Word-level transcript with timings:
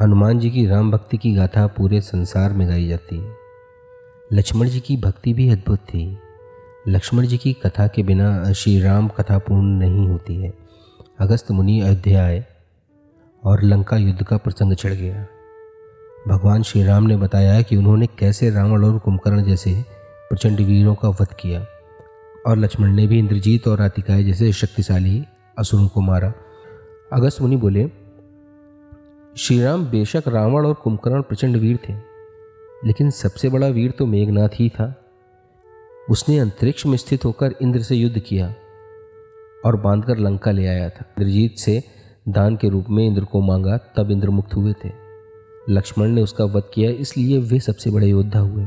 हनुमान 0.00 0.38
जी 0.38 0.50
की 0.50 0.66
राम 0.66 0.90
भक्ति 0.90 1.18
की 1.18 1.34
गाथा 1.34 1.66
पूरे 1.66 2.00
संसार 2.00 2.52
में 2.52 2.68
गाई 2.68 2.88
जाती। 2.88 3.16
है 3.16 3.34
लक्ष्मण 4.32 4.68
जी 4.68 4.80
की 4.80 4.96
भक्ति 4.96 5.32
भी 5.32 5.50
अद्भुत 5.50 5.78
थी। 5.78 6.18
लक्ष्मण 6.88 7.26
जी 7.26 7.38
की 7.38 7.52
कथा 7.52 7.86
के 7.86 8.02
बिना 8.02 8.52
श्री 8.52 8.80
राम 8.80 9.08
कथा 9.08 9.38
पूर्ण 9.38 9.66
नहीं 9.66 10.08
होती 10.08 10.36
है। 10.36 10.54
अगस्त 11.18 11.50
मुनि 11.50 11.80
अयोध्या 11.80 12.24
आए 12.24 12.46
और 13.44 13.62
लंका 13.62 13.96
युद्ध 13.96 14.24
का 14.24 14.36
प्रसंग 14.36 14.72
चढ़ 14.72 14.92
गया। 14.92 15.26
भगवान 16.28 16.62
श्री 16.62 16.82
राम 16.82 17.04
ने 17.04 17.16
बताया 17.16 17.62
कि 17.62 17.76
उन्होंने 17.76 18.06
कैसे 18.06 18.50
रावण 18.50 18.84
और 18.84 18.98
कुंभकर्ण 18.98 19.42
जैसे 19.42 19.84
प्रचंड 20.30 20.60
वीरों 20.60 20.94
का 20.94 21.08
वध 21.08 21.32
किया 21.40 21.66
और 22.46 22.56
लक्ष्मण 22.56 22.92
ने 22.92 23.06
भी 23.06 23.18
इंद्रजीत 23.18 23.68
और 23.68 23.78
रातिकाय 23.78 24.24
जैसे 24.24 24.52
शक्तिशाली 24.52 25.24
असुरों 25.58 25.88
को 25.88 26.00
मारा। 26.00 26.32
अगस्त 27.12 27.40
मुनि 27.40 27.56
बोले 27.56 28.07
श्री 29.38 29.60
राम 29.62 29.84
बेशक 29.86 30.22
रावण 30.28 30.66
और 30.66 30.74
कुंभकर्ण 30.74 31.22
प्रचंड 31.22 31.56
वीर 31.56 31.78
थे, 31.88 31.92
लेकिन 32.86 33.10
सबसे 33.10 33.48
बड़ा 33.48 33.66
वीर 33.66 33.90
तो 33.90 34.06
मेघनाथ 34.06 34.48
ही 34.54 34.68
था। 34.68 34.94
उसने 36.10 36.38
अंतरिक्ष 36.38 36.86
में 36.86 36.96
स्थित 36.96 37.24
होकर 37.24 37.54
इंद्र 37.62 37.82
से 37.82 37.96
युद्ध 37.96 38.18
किया 38.18 38.48
और 39.64 39.76
बांधकर 39.76 40.18
लंका 40.18 40.50
ले 40.50 40.66
आया 40.66 40.88
था। 40.88 41.04
इंद्रजीत 41.10 41.58
से 41.58 41.82
दान 42.28 42.56
के 42.56 42.68
रूप 42.68 42.86
में 42.90 43.06
इंद्र 43.06 43.24
को 43.24 43.40
मांगा, 43.40 43.76
तब 43.76 44.10
इंद्र 44.10 44.30
मुक्त 44.30 44.54
हुए 44.54 44.72
थे। 44.84 44.90
लक्ष्मण 45.70 46.08
ने 46.08 46.22
उसका 46.22 46.44
वध 46.44 46.70
किया, 46.74 46.90
इसलिए 46.90 47.38
वे 47.38 47.60
सबसे 47.60 47.90
बड़े 47.90 48.06
योद्धा 48.06 48.40
हुए। 48.40 48.66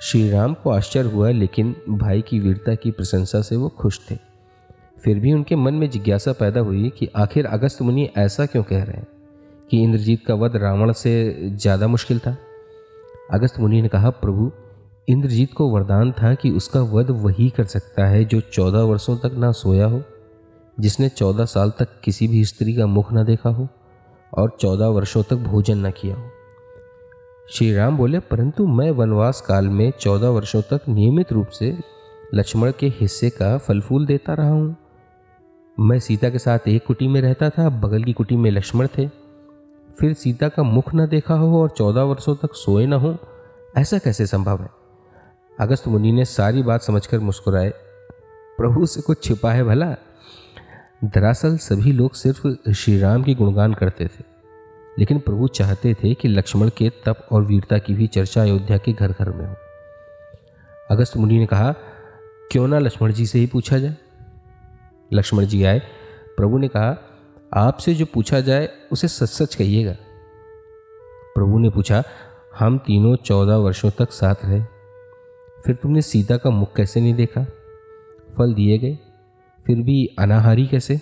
श्री 0.00 0.28
राम 0.30 0.54
को 0.54 0.70
आश्चर्य 0.70 1.10
हुआ, 1.10 1.30
लेकिन 1.30 1.74
भाई 1.88 2.22
की 2.22 2.40
वीरता 2.40 2.74
की 2.74 2.90
प्रशंसा 2.90 3.40
से 3.40 3.56
वो 3.56 3.68
खुश 3.68 4.00
थे। 4.10 4.18
फिर 5.04 5.18
भी 5.18 5.32
उनके 5.32 5.56
मन 5.56 5.74
में 5.74 5.90
जिज्ञासा 5.90 6.32
पैदा 6.32 6.60
हुई 6.60 6.92
कि 6.98 7.08
आखिर 7.16 7.46
अगस्त 7.46 7.82
मुनि 7.82 8.08
ऐसा 8.18 8.46
क्यों 8.46 8.62
कह 8.62 8.82
रहे 8.84 8.96
हैं? 8.96 9.06
कि 9.70 9.82
इंद्रजीत 9.82 10.24
का 10.26 10.34
वध 10.34 10.56
रावण 10.56 10.92
से 10.92 11.50
ज़्यादा 11.50 11.86
मुश्किल 11.88 12.18
था। 12.18 12.36
अगस्त 13.32 13.60
मुनि 13.60 13.80
ने 13.82 13.88
कहा, 13.88 14.10
प्रभु, 14.10 14.50
इंद्रजीत 15.08 15.52
को 15.52 15.68
वरदान 15.70 16.12
था 16.12 16.34
कि 16.34 16.50
उसका 16.50 16.80
वध 16.90 17.10
वही 17.22 17.48
कर 17.50 17.64
सकता 17.66 18.06
है 18.06 18.24
जो 18.24 18.40
चौदह 18.42 18.82
वर्षों 18.82 19.16
तक 19.18 19.34
ना 19.34 19.50
सोया 19.52 19.86
हो, 19.86 20.02
जिसने 20.78 21.08
चौदह 21.08 21.44
साल 21.44 21.70
तक 21.70 22.00
किसी 22.04 22.28
भी 22.28 22.44
स्त्री 22.44 22.74
का 22.74 22.86
मुख 22.86 23.12
न 23.12 23.24
देखा 23.24 23.50
हो 23.50 23.68
और 24.32 24.56
चौदह 24.60 24.86
वर्षों 24.88 25.22
तक 25.22 25.36
भोजन 25.42 25.86
न 25.86 25.90
किया 25.90 26.14
हो। 26.16 26.30
श्री 27.48 27.72
राम 27.74 27.96
बोले, 27.96 28.18
परंतु 28.20 28.66
मैं 28.66 28.90
वनवास 28.90 29.40
काल 29.40 29.68
में 29.68 29.90
चौदह 30.00 30.28
वर्षों 30.28 30.62
तक 30.62 30.88
नियमित 30.88 31.32
रूप 31.32 31.48
से 31.48 31.76
लक्ष्मण 32.34 32.72
के 32.80 32.86
हिस्से 33.00 33.30
का 33.30 33.56
फल 33.58 33.80
फूल 33.80 34.06
देता 34.06 34.34
रहा 34.34 34.50
हूँ। 34.50 34.76
मैं 35.78 35.98
सीता 35.98 36.30
के 36.30 36.38
साथ 36.38 36.68
एक 36.68 36.84
कुटी 36.86 37.08
में 37.08 37.20
रहता 37.20 37.50
था, 37.50 37.68
बगल 37.70 38.04
की 38.04 38.12
कुटी 38.12 38.36
में 38.36 38.50
लक्ष्मण 38.50 38.88
थे। 38.98 39.08
फिर 40.00 40.14
सीता 40.14 40.48
का 40.48 40.62
मुख 40.62 40.94
न 40.94 41.06
देखा 41.06 41.34
हो 41.34 41.62
और 41.62 41.68
चौदह 41.70 42.02
वर्षों 42.02 42.34
तक 42.34 42.54
सोए 42.54 42.86
न 42.86 42.92
हो, 42.92 43.16
ऐसा 43.76 43.98
कैसे 43.98 44.26
संभव 44.26 44.62
है? 44.62 44.68
अगस्त 45.60 45.88
मुनि 45.88 46.12
ने 46.12 46.24
सारी 46.24 46.62
बात 46.62 46.82
समझकर 46.82 47.18
मुस्कुराए। 47.18 47.70
प्रभु 48.58 48.86
से 48.86 49.00
कुछ 49.00 49.24
छिपा 49.24 49.52
है 49.52 49.64
भला? 49.64 49.96
दरअसल 51.04 51.56
सभी 51.56 51.92
लोग 51.92 52.14
सिर्फ़ 52.14 52.72
श्री 52.72 52.98
राम 52.98 53.22
की 53.22 53.34
गुणगान 53.34 53.74
करते 53.74 54.06
थे। 54.06 54.24
लेकिन 54.98 55.18
प्रभु 55.18 55.48
चाहते 55.48 55.94
थे 55.94 56.14
कि 56.14 56.28
लक्ष्मण 56.28 56.68
के 56.68 56.90
तप 56.90 57.28
और 57.32 57.42
वीरता 57.42 57.78
की 57.78 57.94
भी 57.94 58.06
चर्चा 58.06 58.42
अयोध्या 58.42 58.78
के 58.78 58.92
घर 58.92 59.12
घर 59.12 59.30
में 59.30 59.46
हो। 59.46 59.54
अगस्त 60.90 61.16
मुनि 61.16 61.38
ने 61.38 61.46
कहा, 61.46 61.74
क्यों 62.52 62.68
ना 62.68 62.78
लक्ष्मण 62.78 63.12
जी 63.12 63.26
से 63.26 63.38
ही 63.38 63.46
पूछा 63.46 63.78
जाए? 63.78 63.96
लक्ष्मण 65.12 65.46
जी 65.46 65.64
आए। 65.64 65.82
प्रभु 66.36 66.58
ने 66.58 66.68
कहा 66.68 67.13
आपसे 67.54 67.94
जो 67.94 68.06
पूछा 68.06 68.40
जाए, 68.40 68.68
उसे 68.92 69.08
सच 69.08 69.28
सच 69.28 69.54
कहिएगा। 69.54 69.96
प्रभु 71.34 71.58
ने 71.58 71.70
पूछा, 71.70 72.02
हम 72.58 72.78
तीनों 72.78 73.16
चौदह 73.16 73.56
वर्षों 73.56 73.90
तक 73.90 74.12
साथ 74.12 74.34
रहे। 74.44 74.60
फिर 75.64 75.74
तुमने 75.74 76.02
सीता 76.02 76.36
का 76.36 76.50
मुख 76.50 76.76
कैसे 76.76 77.00
नहीं 77.00 77.14
देखा? 77.14 77.46
फल 78.38 78.54
दिए 78.54 78.78
गए, 78.78 78.98
फिर 79.66 79.82
भी 79.82 80.06
अनाहारी 80.18 80.66
कैसे? 80.66 81.00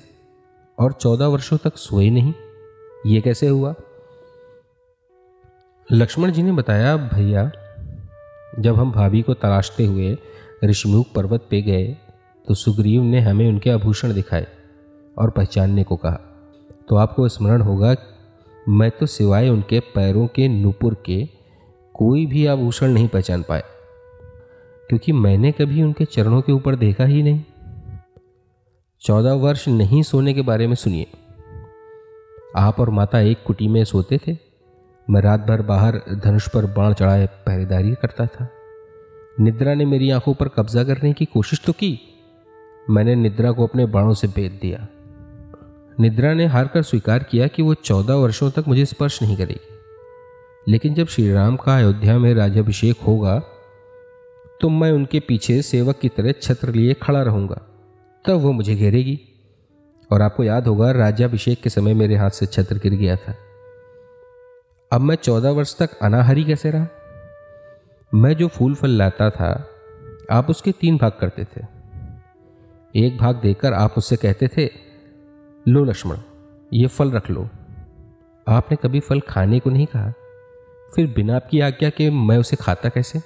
और 0.78 0.92
चौदह 0.92 1.26
वर्षों 1.26 1.56
तक 1.56 1.76
सोए 1.76 2.10
नहीं? 2.10 2.34
ये 3.06 3.20
कैसे 3.20 3.48
हुआ? 3.48 3.74
लक्ष्मण 5.92 6.32
जी 6.32 6.42
ने 6.42 6.52
बताया, 6.52 6.96
भैया, 6.96 7.50
जब 8.58 8.76
हम 8.76 8.92
भाभी 8.92 9.22
को 9.22 9.34
तलाशते 9.34 9.84
हुए 9.84 10.18
ऋषिमुख 10.64 11.06
पर्वत 11.14 11.46
पे 11.50 11.62
गए 11.62 11.96
तो 12.48 12.54
सुग्रीव 12.54 13.02
ने 13.02 13.20
हमें 13.20 13.48
उनके 13.48 13.70
आभूषण 13.70 14.12
दिखाए 14.12 14.46
और 15.18 15.30
पहचानने 15.30 15.84
को 15.84 15.96
कहा। 15.96 16.28
तो 16.92 16.96
आपको 16.96 17.28
स्मरण 17.28 17.60
होगा, 17.60 17.94
मैं 18.68 18.90
तो 18.90 19.06
सिवाय 19.06 19.48
उनके 19.48 19.80
पैरों 19.80 20.26
के 20.26 20.48
नुपुर 20.48 20.94
के 21.06 21.28
कोई 21.94 22.26
भी 22.26 22.46
आभूषण 22.46 22.88
नहीं 22.88 23.08
पहचान 23.08 23.42
पाए 23.42 23.62
क्योंकि 24.88 25.12
मैंने 25.12 25.52
कभी 25.52 25.82
उनके 25.82 26.04
चरणों 26.04 26.42
के 26.42 26.52
ऊपर 26.52 26.74
देखा 26.74 27.04
ही 27.04 27.22
नहीं। 27.22 27.42
चौदह 29.00 29.32
वर्ष 29.32 29.68
नहीं 29.68 30.02
सोने 30.02 30.34
के 30.34 30.42
बारे 30.42 30.66
में 30.66 30.74
सुनिए। 30.74 31.06
आप 32.56 32.80
और 32.80 32.90
माता 32.90 33.20
एक 33.20 33.38
कुटी 33.46 33.68
में 33.68 33.84
सोते 33.84 34.18
थे। 34.28 34.36
मैं 35.10 35.20
रात 35.20 35.40
भर 35.40 35.62
बाहर 35.62 36.02
धनुष 36.24 36.48
पर 36.48 36.66
बाण 36.66 36.94
चढ़ाए 36.94 37.26
पहरेदारी 37.26 37.94
करता 37.94 38.26
था। 38.26 38.48
निद्रा 39.40 39.74
ने 39.74 39.84
मेरी 39.84 40.10
आँखों 40.10 40.34
पर 40.34 40.48
कब्जा 40.48 40.84
करने 40.84 41.12
की 41.12 41.24
कोशिश 41.24 41.62
तो 41.66 41.72
की। 41.72 42.00
मैंने 42.90 43.14
निद्रा 43.14 43.52
को 43.52 43.66
अपने 43.66 43.86
बाणों 43.86 44.14
से 44.14 44.26
बेच 44.26 44.52
दिया। 44.52 44.88
निद्रा 46.00 46.34
ने 46.34 46.46
हार 46.46 46.68
कर 46.68 46.82
स्वीकार 46.82 47.22
किया 47.22 47.46
कि 47.46 47.62
वो 47.62 47.74
चौदह 47.74 48.14
वर्षों 48.14 48.50
तक 48.50 48.64
मुझे 48.68 48.84
स्पर्श 48.84 49.22
नहीं 49.22 49.36
करेगी। 49.36 49.68
लेकिन 50.68 50.94
जब 50.94 51.06
श्री 51.06 51.32
राम 51.32 51.56
का 51.56 51.76
अयोध्या 51.76 52.18
में 52.18 52.34
राज्याभिषेक 52.34 53.00
होगा 53.00 53.42
तो 54.60 54.68
मैं 54.68 54.92
उनके 54.92 55.20
पीछे 55.20 55.62
सेवक 55.62 55.98
की 55.98 56.08
तरह 56.08 56.32
छत्र 56.32 56.72
लिए 56.72 56.94
खड़ा 56.94 57.22
रहूँगा। 57.22 57.60
तब 58.26 58.32
वो 58.32 58.52
मुझे 58.52 58.74
घेरेगी। 58.74 59.20
और 60.12 60.22
आपको 60.22 60.44
याद 60.44 60.66
होगा, 60.66 60.90
राज्याभिषेक 60.90 61.62
के 61.62 61.70
समय 61.70 61.94
मेरे 61.94 62.16
हाथ 62.16 62.30
से 62.30 62.46
छत्र 62.46 62.76
गिर 62.76 62.92
गया 62.92 63.16
था। 63.16 63.34
अब 64.92 65.00
मैं 65.00 65.14
चौदह 65.14 65.50
वर्ष 65.50 65.78
तक 65.78 65.98
अनाहरी 66.02 66.44
कैसे 66.44 66.70
रहा? 66.70 66.86
मैं 68.14 68.34
जो 68.34 68.48
फूल 68.48 68.74
फल 68.74 68.90
लाता 68.90 69.30
था, 69.30 69.68
आप 70.30 70.50
उसके 70.50 70.72
तीन 70.72 70.96
भाग 70.96 71.12
करते 71.20 71.44
थे। 71.44 71.60
एक 73.06 73.18
भाग 73.18 73.36
देकर 73.36 73.72
आप 73.72 73.94
उससे 73.98 74.16
कहते 74.16 74.48
थे 74.48 74.91
लो 75.68 75.84
लक्ष्मण, 75.84 76.16
ये 76.72 76.86
फल 76.86 77.10
रख 77.10 77.30
लो। 77.30 77.48
आपने 78.48 78.76
कभी 78.76 79.00
फल 79.00 79.20
खाने 79.20 79.60
को 79.60 79.70
नहीं 79.70 79.86
कहा? 79.86 80.12
फिर 80.96 81.06
बिना 81.06 81.36
आपकी 81.36 81.60
आज्ञा 81.60 81.90
के 81.90 82.10
मैं 82.10 82.38
उसे 82.38 82.56
खाता 82.56 82.88
कैसे? 82.88 83.20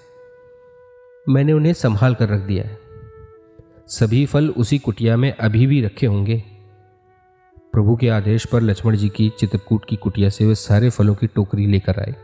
मैंने 1.28 1.52
उन्हें 1.52 1.72
संभाल 1.72 2.14
कर 2.14 2.28
रख 2.28 2.40
दिया 2.40 2.64
है। 2.64 2.78
सभी 3.86 4.26
फल 4.26 4.48
उसी 4.48 4.78
कुटिया 4.78 5.16
में 5.16 5.36
अभी 5.36 5.66
भी 5.66 5.82
रखे 5.82 6.06
होंगे। 6.06 6.42
प्रभु 7.72 7.96
के 7.96 8.08
आदेश 8.08 8.46
पर 8.46 8.60
लक्ष्मण 8.60 8.96
जी 8.96 9.08
की 9.08 9.32
चित्रकूट 9.38 9.84
की 9.88 9.96
कुटिया 9.96 10.28
से 10.28 10.46
वे 10.46 10.54
सारे 10.54 10.90
फलों 10.90 11.14
की 11.14 11.26
टोकरी 11.26 11.66
लेकर 11.66 12.00
आए 12.00 12.14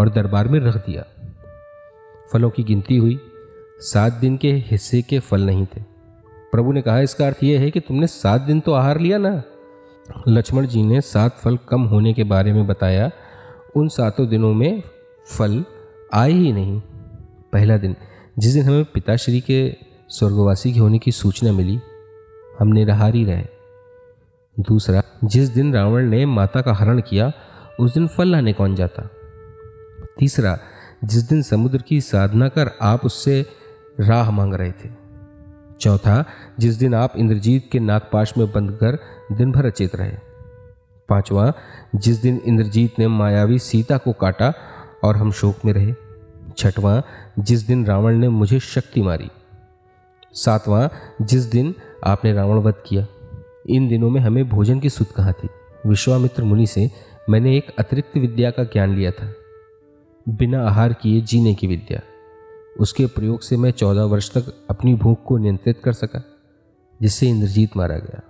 और 0.00 0.08
दरबार 0.08 0.48
में 0.48 0.60
रख 0.60 0.76
दिया। 0.76 1.04
फलों 2.32 2.50
की 2.50 2.62
गिनती 2.62 2.96
हुई 2.96 3.20
सात 3.78 4.12
दिन 4.12 4.36
के 4.36 4.52
हिस्से 4.52 5.02
के 5.02 5.18
फल 5.18 5.40
नहीं 5.40 5.66
थे। 5.66 5.89
प्रभु 6.52 6.72
ने 6.72 6.82
कहा, 6.82 7.00
इसका 7.00 7.26
अर्थ 7.26 7.42
यह 7.42 7.60
है 7.60 7.70
कि 7.70 7.80
तुमने 7.80 8.06
सात 8.06 8.40
दिन 8.40 8.60
तो 8.60 8.72
आहार 8.72 9.00
लिया 9.00 9.18
ना? 9.18 9.42
लक्ष्मण 10.28 10.66
जी 10.66 10.82
ने 10.82 11.00
सात 11.00 11.38
फल 11.38 11.56
कम 11.56 11.82
होने 11.82 12.12
के 12.12 12.24
बारे 12.24 12.52
में 12.52 12.66
बताया। 12.66 13.10
उन 13.76 13.88
सातों 13.88 14.28
दिनों 14.28 14.54
में 14.54 14.82
फल 15.26 15.64
आए 16.14 16.30
ही 16.30 16.52
नहीं। 16.52 16.80
पहला 17.52 17.76
दिन, 17.76 17.96
जिस 18.38 18.54
दिन 18.54 18.64
हमें 18.64 18.84
पिताश्री 18.84 19.40
के 19.40 19.76
स्वर्गवासी 20.08 20.72
के 20.72 20.80
होने 20.80 20.98
की 20.98 21.12
सूचना 21.12 21.52
मिली 21.52 21.80
हम 22.60 22.68
निराहार 22.68 23.14
ही 23.14 23.24
रहे। 23.24 23.44
दूसरा, 24.60 25.02
जिस 25.24 25.48
दिन 25.48 25.74
रावण 25.74 26.08
ने 26.08 26.26
माता 26.26 26.60
का 26.60 26.72
हरण 26.72 27.00
किया, 27.00 27.32
उस 27.80 27.94
दिन 27.94 28.06
फल 28.06 28.28
लाने 28.28 28.52
कौन 28.52 28.74
जाता? 28.74 29.10
तीसरा, 30.18 30.58
जिस 31.04 31.22
दिन 31.22 31.42
समुद्र 31.42 31.82
की 31.82 32.00
साधना 32.00 32.48
कर 32.48 32.70
आप 32.82 33.04
उससे 33.04 33.46
राह 34.00 34.30
मांग 34.30 34.54
रहे 34.54 34.72
थे 34.72 34.99
चौथा, 35.80 36.24
जिस 36.58 36.74
दिन 36.74 36.94
आप 36.94 37.12
इंद्रजीत 37.16 37.68
के 37.72 37.78
नागपाश 37.78 38.34
में 38.38 38.52
बंद 38.52 38.70
कर 38.70 38.98
दिन 39.34 39.52
भर 39.52 39.66
अचेत 39.66 39.96
रहे। 39.96 40.12
पांचवा, 41.08 41.52
जिस 41.96 42.16
दिन 42.16 42.42
इंद्रजीत 42.44 42.98
ने 42.98 43.08
मायावी 43.08 43.58
सीता 43.58 43.98
को 43.98 44.12
काटा 44.12 44.54
और 45.04 45.16
हम 45.16 45.32
शोक 45.32 45.64
में 45.64 45.72
रहे। 45.72 45.94
छठवां, 46.58 47.00
जिस 47.38 47.60
दिन 47.60 47.86
रावण 47.86 48.18
ने 48.18 48.28
मुझे 48.28 48.60
शक्ति 48.60 49.02
मारी। 49.02 49.28
सातवां, 50.32 50.88
जिस 51.26 51.44
दिन 51.44 51.74
आपने 52.04 52.32
रावण 52.32 52.58
वध 52.58 52.74
किया। 52.86 53.06
इन 53.68 53.88
दिनों 53.88 54.10
में 54.10 54.20
हमें 54.20 54.48
भोजन 54.48 54.80
की 54.80 54.90
सुध 54.90 55.06
कहाँ 55.06 55.32
थी? 55.32 55.48
विश्वामित्र 55.86 56.44
मुनि 56.44 56.66
से 56.66 56.90
मैंने 57.30 57.56
एक 57.56 57.66
अतिरिक्त 57.78 58.16
विद्या 58.16 58.50
का 58.50 58.64
ज्ञान 58.64 58.94
लिया 58.94 59.10
था। 59.10 59.34
बिना 60.28 60.62
आहार 60.62 60.92
किए 60.92 61.20
जीने 61.20 61.54
की 61.54 61.66
विद्या। 61.66 62.00
उसके 62.78 63.06
प्रयोग 63.06 63.40
से 63.40 63.56
मैं 63.56 63.70
चौदह 63.70 64.02
वर्ष 64.02 64.30
तक 64.30 64.54
अपनी 64.70 64.94
भूख 64.94 65.24
को 65.24 65.38
नियंत्रित 65.38 65.80
कर 65.84 65.92
सका, 65.92 66.24
जिससे 67.02 67.28
इंद्रजीत 67.28 67.76
मारा 67.76 67.96
गया। 67.96 68.22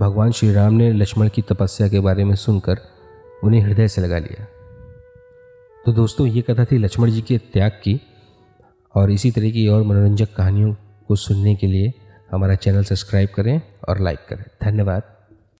भगवान 0.00 0.32
श्री 0.32 0.52
राम 0.52 0.74
ने 0.74 0.92
लक्ष्मण 0.92 1.28
की 1.28 1.42
तपस्या 1.42 1.88
के 1.88 2.00
बारे 2.00 2.24
में 2.24 2.34
सुनकर 2.34 2.78
उन्हें 3.44 3.60
हृदय 3.60 3.88
से 3.88 4.00
लगा 4.00 4.18
लिया। 4.18 4.46
तो 5.86 5.92
दोस्तों, 5.92 6.26
ये 6.26 6.42
कथा 6.42 6.64
थी 6.64 6.78
लक्ष्मण 6.78 7.10
जी 7.10 7.22
के 7.22 7.38
त्याग 7.38 7.70
की, 7.70 8.00
और 8.94 9.10
इसी 9.10 9.30
तरह 9.30 9.50
की 9.50 9.68
और 9.68 9.82
मनोरंजक 9.82 10.34
कहानियों 10.36 10.74
को 11.08 11.16
सुनने 11.16 11.54
के 11.54 11.66
लिए 11.66 11.94
हमारा 12.32 12.54
चैनल 12.54 12.84
सब्सक्राइब 12.84 13.28
करें 13.34 13.62
और 13.88 14.00
लाइक 14.00 14.18
करें। 14.28 14.44
धन्यवाद। 14.62 15.21